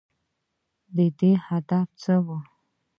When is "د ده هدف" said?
0.95-1.87